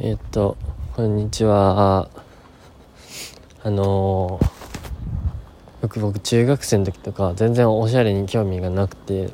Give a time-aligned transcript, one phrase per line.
[0.00, 0.56] えっと
[0.94, 2.08] こんにちは。
[3.64, 4.38] あの
[5.82, 9.30] よく僕中学生の時とか全然おしゃれに興味がなくて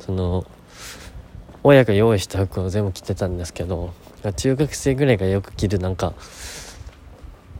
[0.00, 0.46] その
[1.62, 3.92] 親が用意した服を全部着てたんですけど
[4.36, 6.14] 中学生ぐらいがよく着るなんか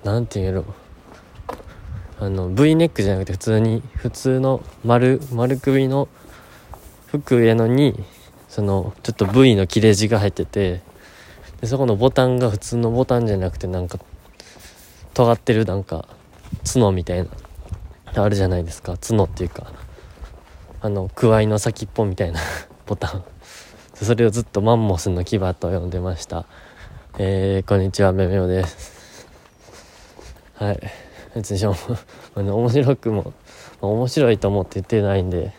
[0.02, 0.64] なんていうの
[2.18, 6.08] あの V ネックじゃなくて普通に普通の丸丸首の
[7.08, 8.02] 服やのに
[8.48, 10.87] そのちょっと V の切れ字が入ってて
[11.60, 13.98] でそこのボタンが普通のボタンじゃなくてなんか
[15.14, 16.06] 尖ってるなんか
[16.64, 17.28] 角みたい
[18.14, 18.96] なあるじゃないですか。
[18.96, 19.72] 角っていうか
[20.80, 22.40] あのくわいの先っぽみたいな
[22.86, 23.24] ボタン。
[23.94, 26.46] それをずっとマンモスの牙と呼んでました。
[27.18, 29.26] えー、こんにちはめめおです。
[30.54, 30.80] はい。
[31.34, 31.74] 別にしょ
[32.36, 33.32] あの面白くも、
[33.80, 35.52] 面白いと思って言ってないんで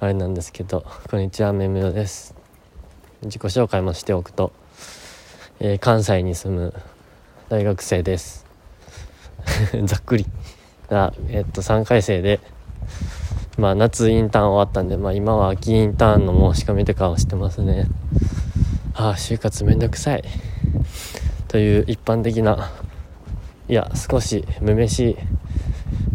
[0.00, 2.41] あれなんですけどこんにちはめめおです。
[3.22, 4.52] 自己紹介もしておくと、
[5.60, 6.74] えー、関西に住む
[7.48, 8.46] 大学生です。
[9.84, 10.26] ざっくり。
[10.92, 12.38] が、えっと3回生で
[13.56, 17.86] まあ夏インターン終わったんで、まあ、今は秋インターンの申し込みとかをしてますね。
[18.94, 20.24] ああ就活めんどくさい。
[21.48, 22.70] という一般的な
[23.68, 25.16] いや少しめめしい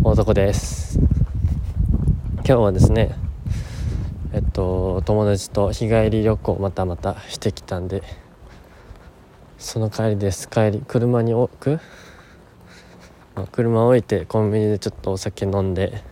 [0.04, 1.00] 男です。
[2.38, 3.27] 今日はですね
[4.34, 8.04] えっと友達と日帰り旅行またまたしてきたんで
[9.58, 10.48] その帰りです。
[10.50, 11.80] 帰り車に置く、
[13.36, 16.04] まあ、車置いてコンビニでちょっとお酒飲んで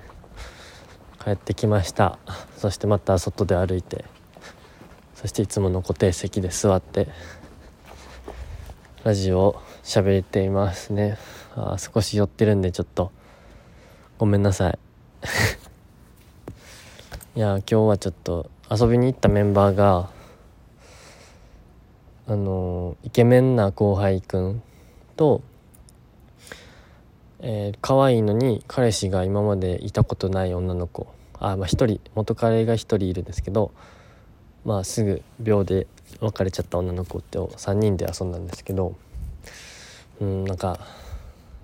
[1.24, 2.18] 帰ってきました。
[2.58, 4.06] そしてまた外で歩いて
[5.14, 7.08] そしていつもの固定席で座って
[9.04, 11.18] ラジオを喋っていますね。
[11.56, 13.12] あ少し寄ってるんでちょっと
[14.18, 14.80] ごめんなさい。
[17.36, 20.10] いや今日はちょっと遊びに行ったメンバーが
[22.28, 24.64] あのイケメンな後輩くん
[25.18, 25.42] と
[27.42, 31.08] えー、可愛いのに彼氏が今までいたことない女の子。
[31.34, 33.72] あまあ1人元彼が1人いるんですけど
[34.64, 35.88] まあすぐ秒で
[36.22, 38.96] 別れちゃった女の子って3人で遊んだんですけど
[40.22, 40.80] うんなんか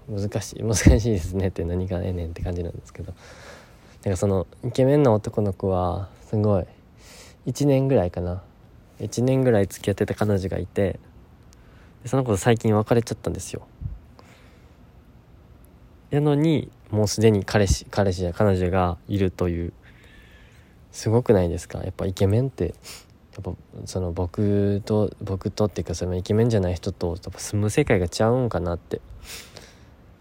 [0.10, 3.14] 難しい難しいですねって何がええねんって感じなんですけど。
[4.04, 6.66] なんかそのイケメンな男の子はすごい
[7.46, 8.42] 1年ぐらいかな。
[9.00, 11.00] 1年ぐらい付き合ってた彼女がいて
[12.06, 13.68] その子と最近別れちゃったんですよ。
[16.12, 19.74] やのにもうすでに彼氏彼氏や彼女がいるという
[20.92, 21.80] すごくないですか？
[21.80, 22.76] やっぱイケメンって
[23.34, 23.54] やっぱ
[23.86, 29.02] その僕と僕とっていうかそのイケメンじゃない人とやっぱ住む世界がちゃうんかなって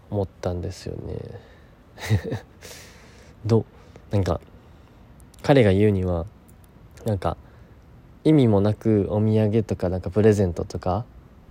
[0.09, 1.17] 思ったんですよね。
[3.45, 3.65] ど
[4.11, 4.41] なんか
[5.41, 6.25] 彼が言うには
[7.05, 7.37] なんか
[8.23, 11.05] 意味もなくお土産とかなんかプレゼントとか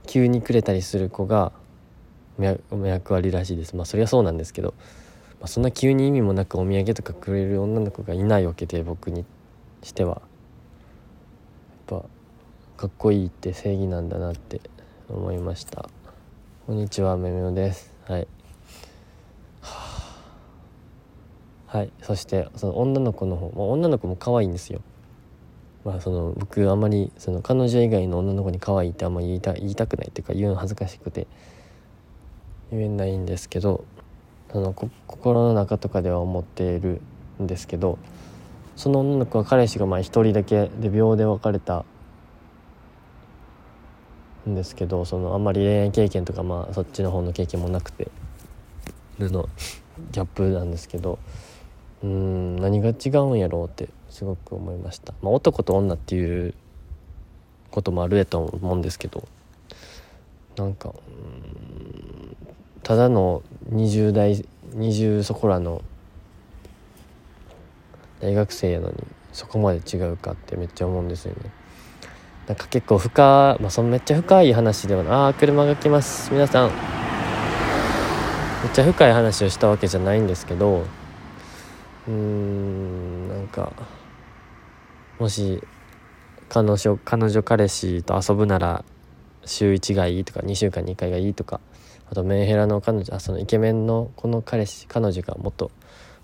[0.06, 1.52] 急にくれたりする子が
[2.38, 3.76] 役割らしいです。
[3.76, 4.74] まあそりゃそうなんですけど、
[5.40, 9.24] まあ、そんな急に意味もなくお土産とかくれる女の子がいないわけで僕に
[9.82, 10.22] しては。
[11.92, 12.04] やっぱ
[12.76, 14.60] かっこいいって正義なんだなって
[15.08, 15.88] 思いました。
[16.66, 17.92] こんにちはめめおです。
[18.06, 18.39] はい。
[21.70, 21.92] はい。
[22.02, 24.80] そしてその女の子の方、まあ、女の子も可愛いんですよ。
[25.84, 31.28] まあその僕あんまりその彼女以外の女の子に可愛いってあんまり言いた言いたくないっていうか言うの恥ずかしくて
[32.72, 33.84] 言えないんですけど
[34.52, 37.00] その心の中とかでは思っている
[37.40, 37.98] んですけど
[38.74, 41.84] その女の子は彼氏がまあ一人だけで病で別れた
[44.48, 48.10] んですけどそのあんまり恋愛経験とかまあそっちの方の経験もなくて
[49.18, 49.48] の
[50.12, 51.18] ギャップなんですけど
[52.02, 56.54] うん何が違うんやろうってすごく思いました、まあ、男と女っていう
[57.70, 59.26] こともあるやと思うんですけど。
[60.56, 60.94] なんかん
[62.82, 64.44] ただの20代
[64.74, 65.82] 20そこらの
[68.20, 68.96] 大学生やのに
[69.32, 71.50] そこまで違うかってめっちゃ思うんですよね。
[72.46, 76.30] なんか結構深まあそのめっちゃ深い話ではなああ車が来ます。
[76.32, 76.70] 皆さん。
[76.70, 76.74] め
[78.68, 80.84] っちゃ深い話をしたわけじゃないんですけど。
[82.08, 83.72] うーんなんか
[85.18, 85.62] もし
[86.48, 88.84] 彼女彼女彼氏と遊ぶなら
[89.44, 91.60] 週1がいいとか2週間に1回がいいとか
[92.10, 95.70] あとメンヘラの彼女あそのイケメンのこの彼氏彼女が元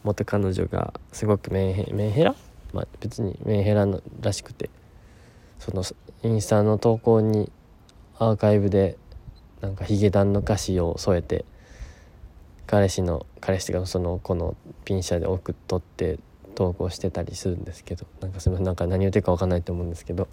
[0.03, 2.35] 元彼女がすごくメンヘメンヘラ？
[2.73, 4.71] まあ別にメンヘラのらしくて
[5.59, 5.83] その
[6.23, 7.51] インスタの投稿に
[8.19, 8.99] アーカイブで
[9.61, 11.45] なんかヒゲダンの歌詞を添えて
[12.67, 16.19] 彼氏の彼氏がその子のピン車で送っとって
[16.55, 20.29] 投稿してたりするんですけどなんかすみませんなんか何言ってるか分かんないと思うんですけど。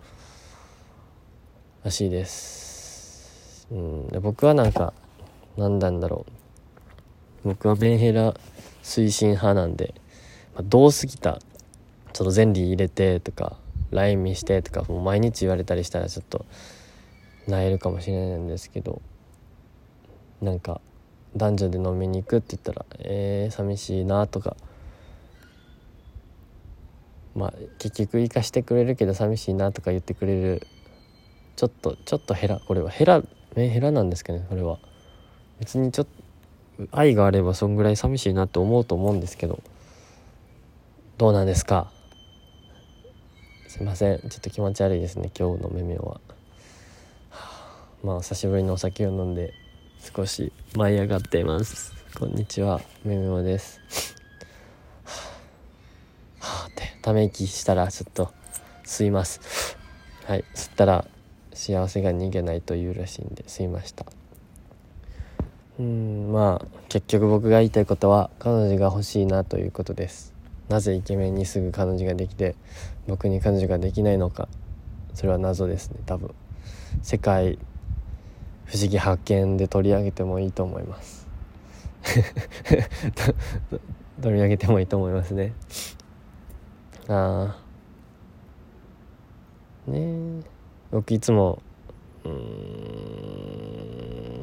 [1.84, 3.68] らしいです。
[3.70, 4.08] うん。
[4.08, 4.94] で僕はなんか
[5.58, 6.26] 何なんだろ
[7.44, 7.50] う。
[7.50, 8.34] 僕はメンヘラ
[8.84, 9.94] 推進派なんで、
[10.56, 11.40] まあ、どうすぎた。
[12.14, 13.58] ちょっと前理入れてとか
[13.92, 16.46] LINE 見してとかもう毎日言われたりしたらちょっと
[17.48, 19.02] 萎えるかもしれないんですけど
[20.42, 20.80] なんか
[21.36, 24.56] 男女で飲みに行くって言ったらえー、寂しいなとか。
[27.36, 30.68] まあ結局生かしてくれるけど寂しいなとか言ってくれる。
[31.56, 32.92] ちょっとちょっとヘラこれは。
[32.92, 33.24] ヘラ
[33.56, 34.78] メンヘラなんですけどねこれは。
[35.60, 36.08] 別にちょっ
[36.78, 39.64] と愛があればそんぐらい寂しいなって思うと思うんですけど。
[41.18, 41.92] どうなんですか？
[43.68, 44.20] すいません。
[44.20, 46.20] ちょっと気持ち悪いですね今日のめめは、は
[47.32, 49.54] あ、まあ久しぶりにお酒を飲んで。
[50.04, 51.94] 少し舞い上がっています。
[52.20, 52.82] こんにちは。
[53.06, 53.80] めめおです。
[56.40, 58.30] はあってため息したらちょっと
[58.84, 59.78] 吸います。
[60.26, 60.44] はい。
[60.54, 61.06] 吸ったら
[61.54, 64.06] 幸せが逃げないというらしいんで吸いました。
[65.80, 70.34] うんまあ結局僕が言いたいことは彼女が欲しいなということです。
[70.68, 72.56] なぜイケメンにすぐ彼女ができて
[73.08, 74.50] 僕に彼女ができないのか。
[75.14, 76.36] それは謎ですね多分。
[77.02, 77.58] 世界
[78.66, 81.28] 不思議発見で取り上げてもいいと思います。
[84.22, 85.54] 取り上げてもいいと思いますね。
[87.08, 87.56] あ
[89.88, 90.00] あね。
[90.00, 90.42] え
[90.92, 91.62] 僕いつも
[92.24, 92.34] うん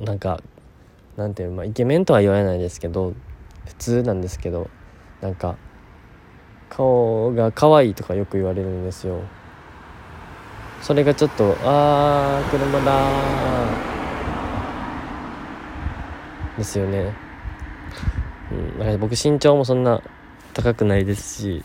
[0.05, 0.43] なんか
[1.17, 3.15] なんていうまあイケメンとは言わないですけど
[3.67, 4.69] 普通なんですけど
[5.21, 5.57] なんか
[6.69, 9.21] 顔が可愛いとかよく言われるんですよ。
[10.83, 13.90] それがちょっとあー車だ
[16.61, 17.15] ですよね。
[18.53, 20.03] うんだから僕身長もそんな
[20.53, 21.65] 高くないですし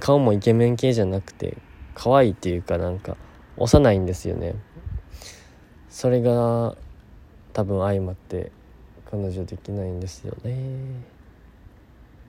[0.00, 1.58] 顔もイケメン系じゃなくて
[1.94, 3.16] 可愛いっていうかなんか
[3.58, 4.54] 幼いんですよね。
[5.90, 6.76] それが
[7.52, 8.50] 多分相まって
[9.10, 10.56] 彼女できないんですよね。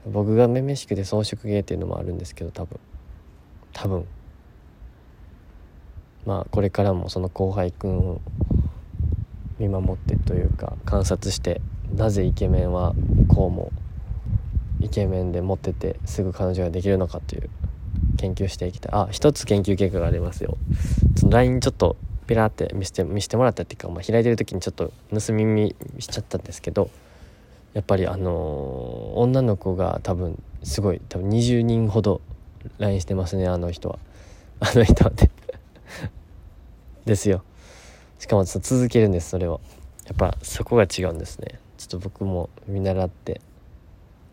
[0.05, 2.79] 僕がめめしくて装飾芸っていうのもあるんですけど多分。
[3.71, 4.05] 多分。
[6.25, 8.21] まあこれからもその後輩くんを
[9.59, 11.61] 見守ってというか観察して
[11.93, 12.93] なぜイケメンは
[13.27, 13.71] こうも
[14.79, 17.49] イケメンでモテてすぐ彼女ができるのかという
[18.17, 18.91] 研究していきたい。
[18.93, 20.57] あ一つ研究結果がありますよ。
[21.15, 21.97] その LINE ちょっと
[22.27, 26.89] ペラって見せて見せてもらったっていうか、まあ、開いてる時にちょっと盗み見しちゃったんですけど
[27.73, 32.21] やっぱりあのー、女の子が多分すごい多分20人ほど
[32.77, 33.99] LINE してますねあの人は。
[34.61, 35.29] あの人はね。
[37.05, 37.43] ですよ。
[38.19, 39.61] しかも続けるんですそれを。
[40.05, 41.59] やっぱそこが違うんですね。
[41.77, 43.41] ちょっと僕も見習って。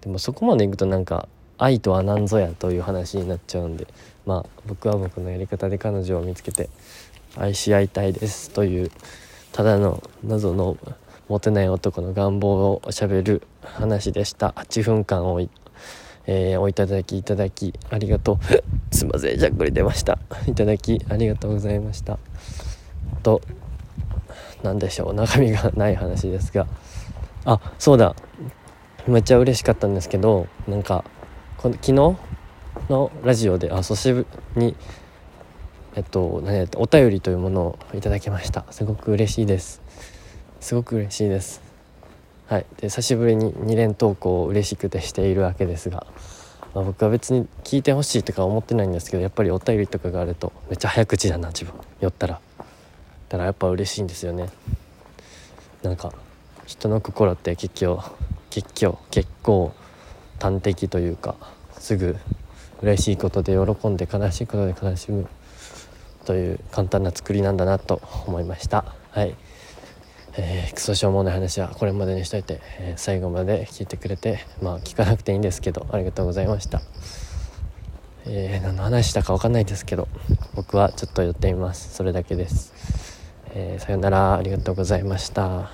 [0.00, 1.28] でもそこまでいくとなんか
[1.58, 3.86] 愛とは何ぞやという話になっちゃうんで。
[4.26, 6.68] まあ僕は僕のやり方で彼女を見つけて
[7.36, 8.90] 愛し合いたいですという
[9.52, 10.76] ただの謎の
[11.28, 14.48] モテない男の願望をしゃべる話でした。
[14.56, 15.40] 8分間を
[16.28, 18.38] えー、おいただきいただきありがとう。
[18.94, 20.18] すいませんじゃっくり出ました。
[20.48, 22.18] いただきありがとうございました。
[23.22, 23.40] と
[24.62, 25.14] 何でしょう。
[25.14, 26.66] 中身がない話ですが。
[27.44, 28.14] あそうだ。
[29.06, 31.04] めっちゃ嬉しかったんですけどなんか
[31.58, 31.92] この昨日
[32.88, 34.26] のラジオであそしぶ
[34.56, 34.74] に
[35.94, 38.64] えっと何やってお便りというものをいただきました。
[38.70, 39.80] すごく嬉しいです。
[40.60, 41.62] すごく嬉しいです。
[42.48, 42.66] はい。
[42.78, 46.06] で久しぶりに2連投稿を嬉しくてしているわけですが、
[46.74, 51.72] まあ、僕は別に聞いてほしいとか思ってないんですけどやっぱりお便りとかがあるとめっちゃ早口だな自分。
[52.00, 52.40] 酔ったら。
[53.28, 54.48] だからやっぱ嬉しいんですよね。
[55.82, 56.12] なんか
[56.66, 58.02] 人の心って結局
[58.50, 59.72] 結局結構
[60.40, 61.34] 端的というか
[61.78, 62.16] すぐ
[62.82, 65.28] 嬉しいことで喜んで悲しいことで悲しむ
[66.24, 68.84] という簡単な作りなんだなと思いました。
[69.10, 69.34] はい。
[70.38, 76.82] えー、クソしょうもない話はこれまでにしといて、えー、最後まで聞いてくれてまあ聞かなくていいんですけどありがとうございました。
[78.26, 80.08] えー、何の話したか分かんないですけど
[80.54, 81.94] 僕はちょっと寄ってみます。
[81.94, 82.74] それだけです、
[83.58, 84.34] えー、さよなら。
[84.36, 85.70] ありがとうございました。